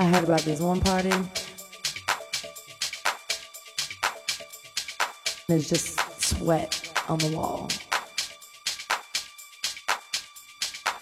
[0.00, 1.10] I heard about this one party.
[5.48, 7.68] There's just sweat on the wall.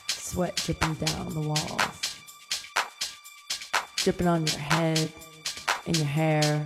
[0.08, 2.16] Sweat dripping down the walls.
[3.96, 5.12] Dripping on your head,
[5.84, 6.64] in your hair,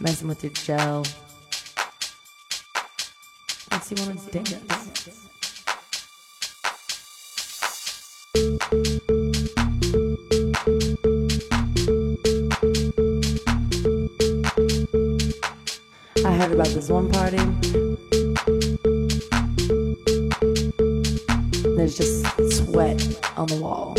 [0.00, 1.06] messing with your gel.
[3.70, 5.28] Makes you want to dance.
[16.52, 17.38] About this one party.
[21.76, 23.00] There's just sweat
[23.36, 23.94] on the wall.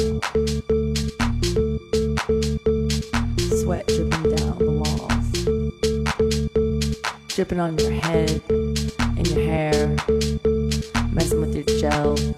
[3.61, 5.27] Sweat dripping down the walls.
[7.35, 8.41] Dripping on your head,
[9.17, 9.95] and your hair,
[11.11, 12.34] messing with your gel.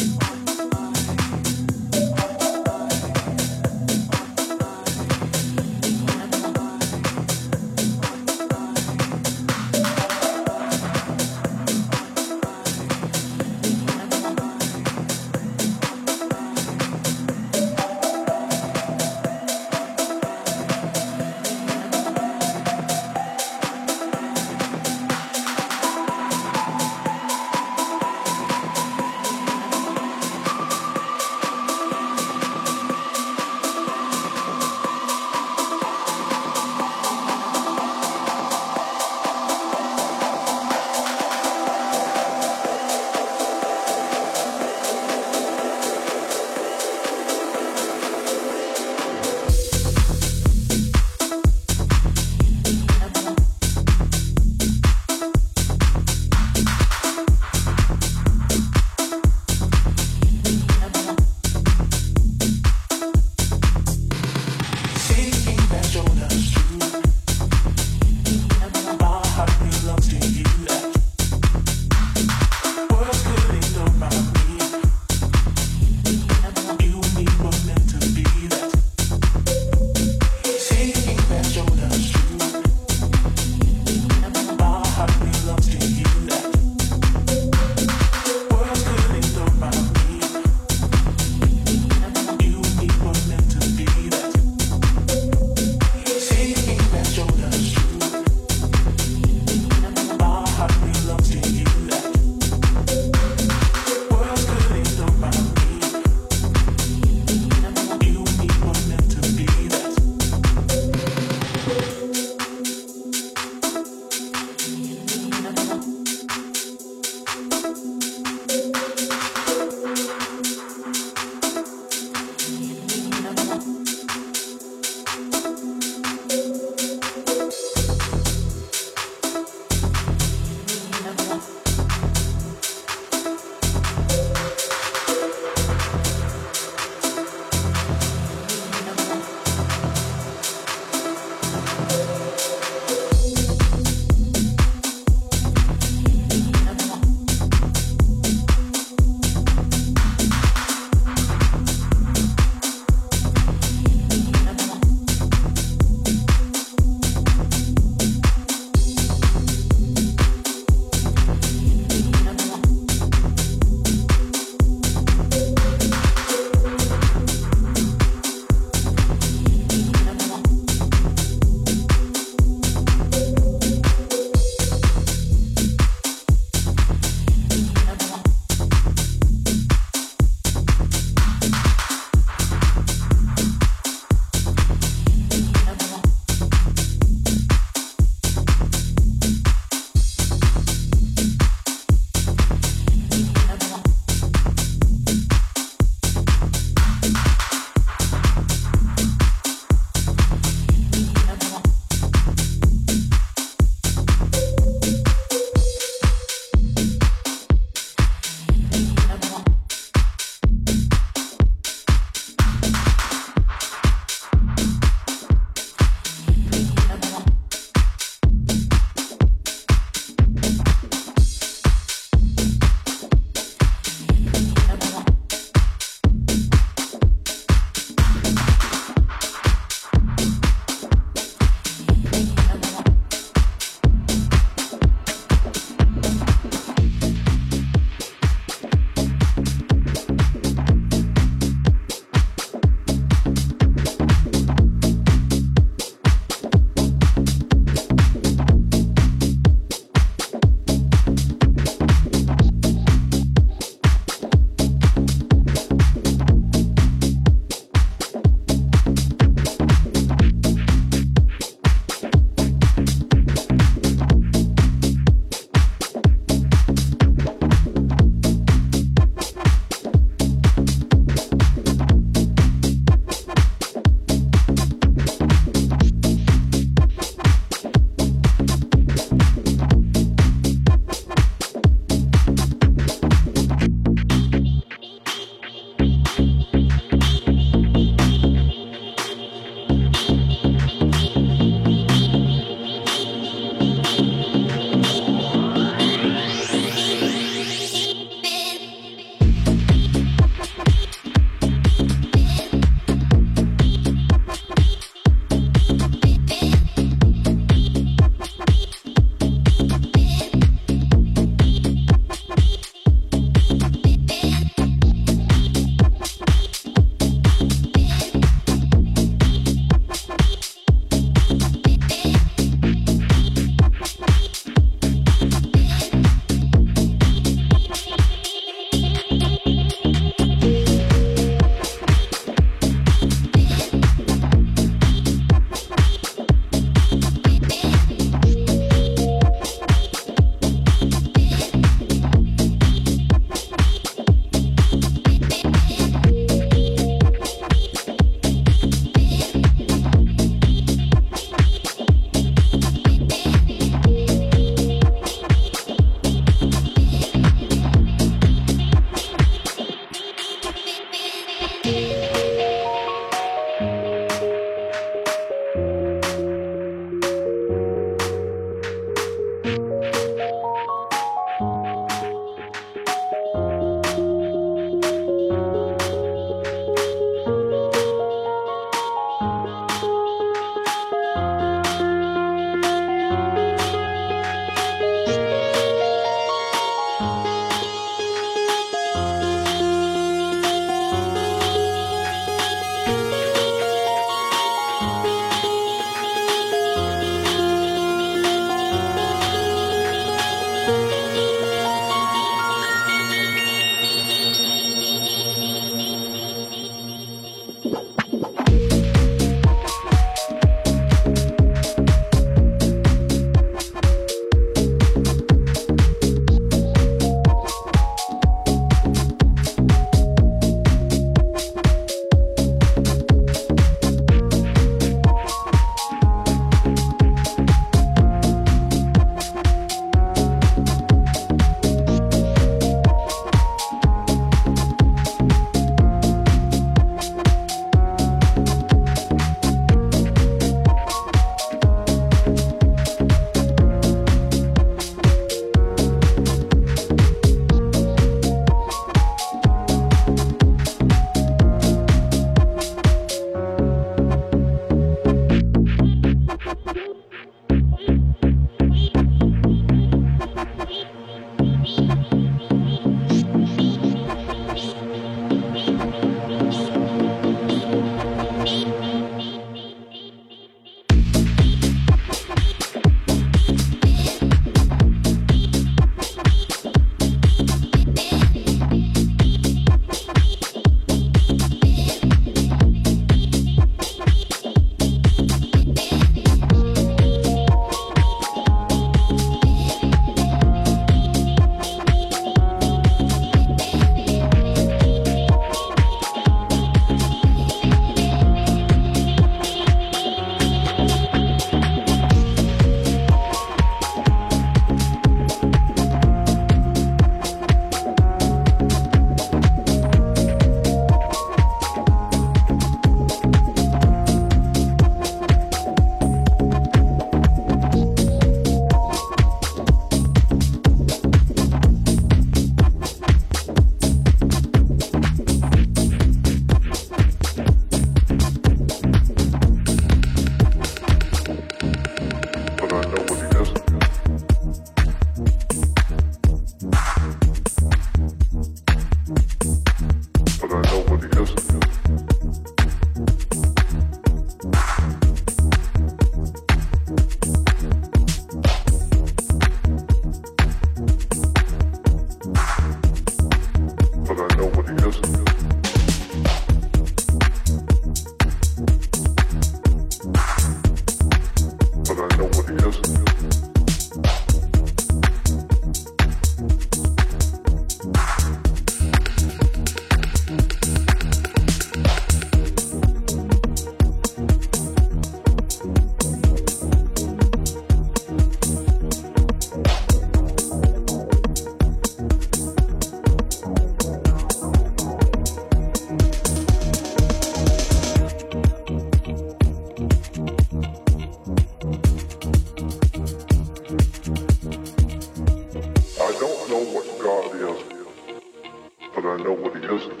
[599.10, 600.00] I know what he isn't.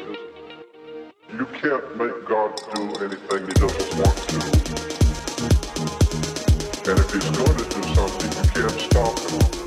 [1.32, 4.36] You can't make God do anything he doesn't want to.
[6.88, 9.59] And if he's going to do something, you can't stop him.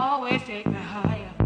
[0.00, 1.45] always take the higher.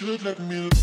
[0.00, 0.79] should let me.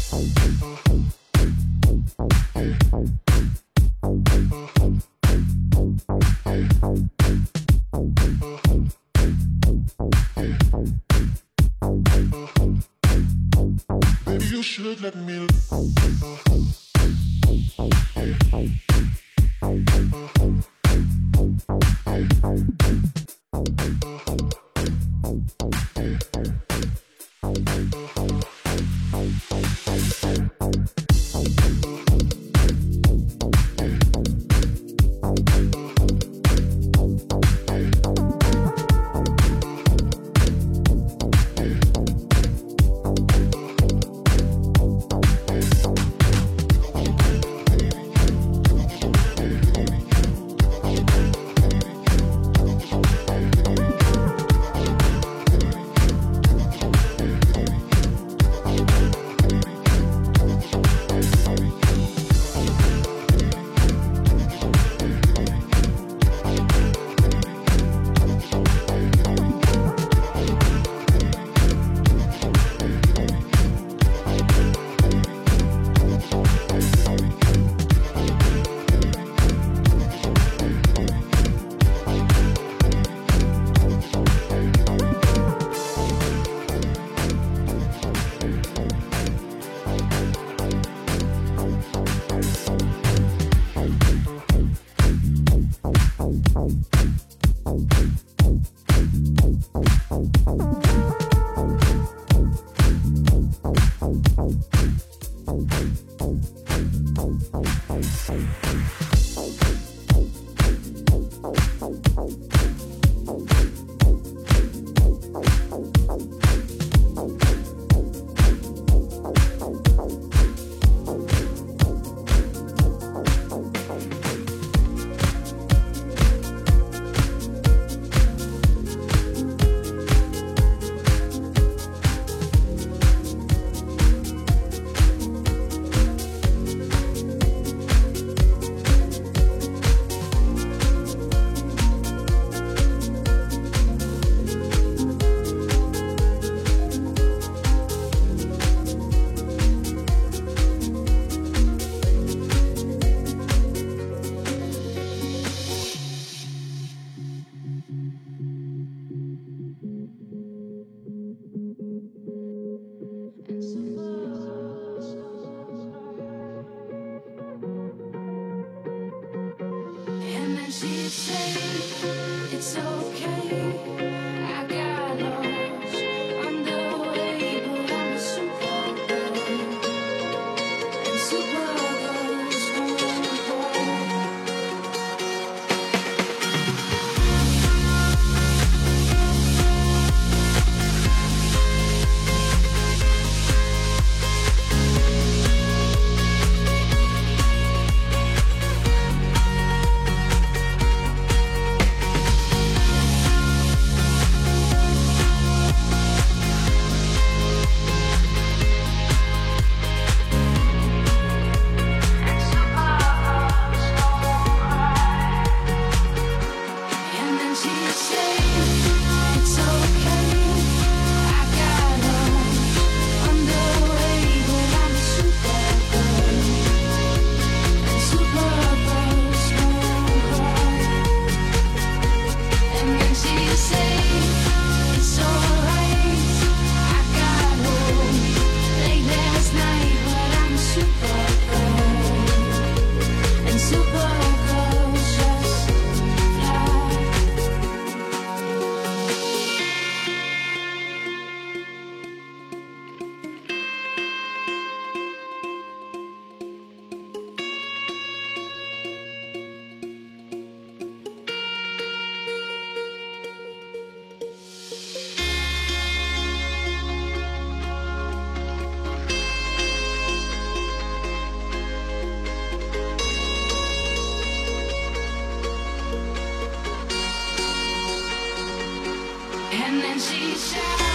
[279.80, 280.87] And she shines.